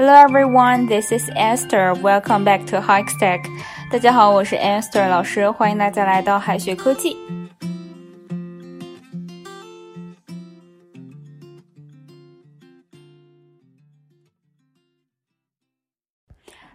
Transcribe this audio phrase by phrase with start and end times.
[0.00, 1.92] Hello everyone, this is Esther.
[1.94, 3.40] Welcome back to Hikestack.
[3.90, 7.16] 大家好，我是 Esther 老师，欢迎大家来到海学科技。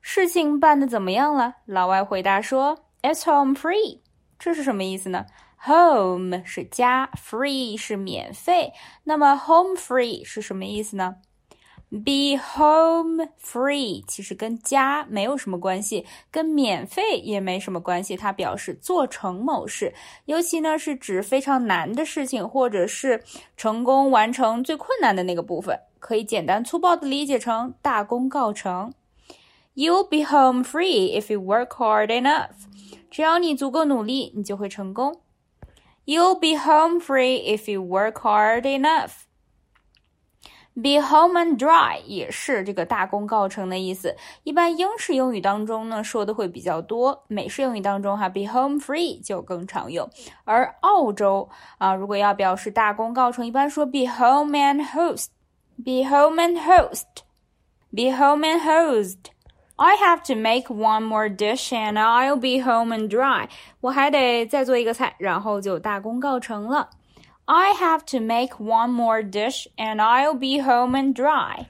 [0.00, 1.56] 事情办得怎么样了？
[1.66, 4.00] 老外回答说：“It's home free。”
[4.40, 5.26] 这是什么意思呢
[5.66, 8.72] ？Home 是家，free 是免费。
[9.04, 11.16] 那么 home free 是什么意思呢
[11.90, 18.16] ？Be home free 其实跟家没有什么关系，跟免费也没什么关系。
[18.16, 19.92] 它表示做成某事，
[20.26, 23.24] 尤其呢是指非常难的事情，或者是
[23.56, 28.92] 成功完成最困难的那个部分，可以简单粗暴的理解成大功告成。
[29.74, 32.50] You'll be home free if you work hard enough。
[33.10, 35.20] 只要你足够努力，你就会成功。
[36.04, 39.10] You'll be home free if you work hard enough。
[40.82, 44.16] Be home and dry 也是这个大功告成的意思。
[44.44, 50.08] 一般英式英语当中呢说的会比较多，美式英语当中哈，be home free 就更常用。
[50.44, 55.26] 而澳洲啊，如果要表示大功告成，一般说 be home and host。
[55.84, 57.04] Be home and host。
[57.90, 59.16] Be home and host。
[59.76, 63.48] I have to make one more dish and I'll be home and dry。
[63.80, 66.90] 我还得再做一个菜，然后就大功告成了。
[67.49, 71.67] I have to make one more dish and I'll be home and dry.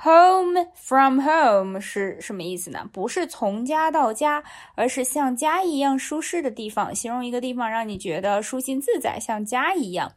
[0.00, 2.88] Home from home 是什么意思呢？
[2.92, 4.44] 不是从家到家，
[4.74, 10.12] 而是像家一样舒适的地方，形容一个地方让你觉得舒心自在，像家一样。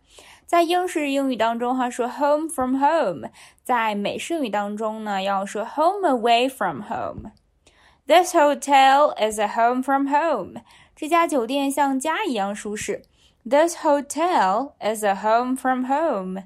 [0.46, 3.30] 在英式英语当中，哈说 home from home；
[3.64, 10.62] 在美式英语当中呢，要说 home away from home。This hotel is a home from home。
[10.96, 13.04] 这家酒店像家一样舒适。
[13.46, 16.44] This hotel is a home from home.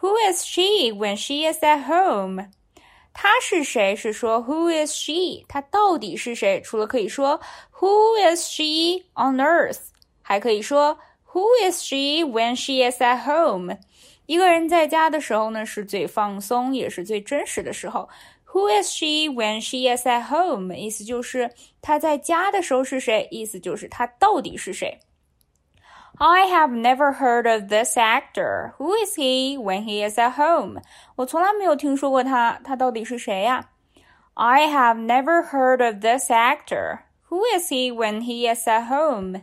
[0.00, 2.50] Who is she when she is at home?
[3.12, 3.96] 她是谁？
[3.96, 5.44] 是说 Who is she？
[5.48, 6.60] 她到底是谁？
[6.60, 7.40] 除了可以说
[7.80, 9.88] Who is she on earth，
[10.22, 10.98] 还可以说
[11.32, 13.76] Who is she when she is at home？
[14.26, 18.08] 一个人在家的时候呢，是最放松，也是最真实的时候。
[18.52, 20.72] Who is she when she is at home？
[20.74, 21.50] 意思就是
[21.82, 23.26] 她在家的时候是谁？
[23.30, 25.00] 意思就是她到底是谁
[26.22, 28.72] ？I have never heard of this actor.
[28.78, 30.80] Who is he when he is at home?
[31.16, 33.70] 我从来没有听说过他，他到底是谁呀？
[34.34, 37.00] I have never heard of this actor.
[37.28, 39.42] Who is he when he is at home?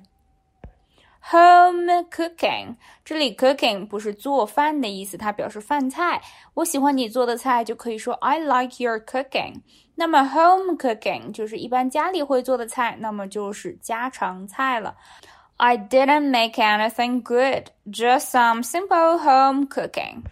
[1.31, 6.21] Home cooking，这里 cooking 不是做饭的意思，它表示饭菜。
[6.53, 9.61] 我喜欢你做的菜，就可以说 I like your cooking。
[9.95, 14.95] 那么 home cooking 就是一般家里会做的菜，那么就是家常菜了。
[15.59, 20.25] I didn't make anything good, just some simple home cooking.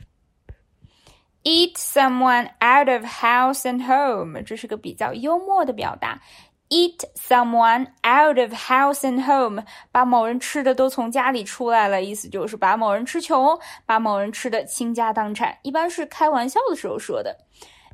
[1.46, 6.22] Eat someone out of house and home，这是个比较幽默的表达。
[6.70, 15.58] Eat someone out of house and home，把某人吃的都从家里出来了，意思就是把某人吃穷，把某人吃的倾家荡产。
[15.62, 17.38] 一般是开玩笑的时候说的。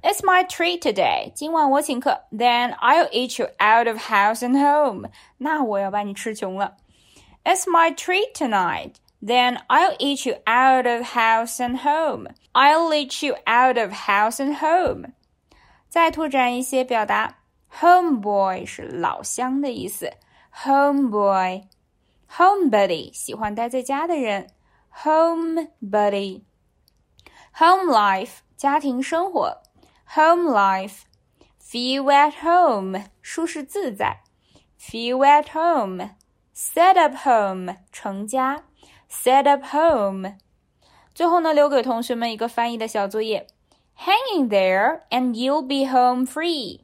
[0.02, 2.22] It's my treat today，今晚我请客。
[2.31, 6.78] Then I'll eat you out of house and home，那我要把你吃穷了。
[7.44, 9.02] it's my treat tonight.
[9.22, 12.30] Then I'll eat you out of house and home.
[12.53, 15.12] I'll eat you out of house and home.
[15.90, 17.40] 再拓展一些表达，
[17.80, 20.14] homeboy 是老乡的意思，
[20.56, 24.47] homeboy，homebody 喜欢待在家的人，
[24.94, 29.62] homebody，home life 家庭生活，
[30.16, 34.22] home life，feel at home 舒适自在，
[34.80, 36.12] feel at home。
[36.54, 38.62] Set up home，成家。
[39.10, 40.34] Set up home。
[41.15, 43.47] 最后呢，留给同学们一个翻译的小作业
[43.98, 46.81] ：Hanging there and you'll be home free。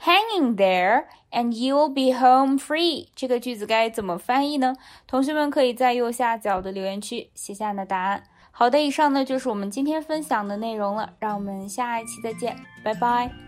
[0.00, 3.08] Hanging there and you'll be home free。
[3.14, 4.74] 这个句子该怎么翻译呢？
[5.06, 8.24] 同学们可以在右下角的留言区写下你的答案。
[8.50, 13.45] 好的，以上呢就是我们今天分享的内容了，让我们下一期再见，拜拜。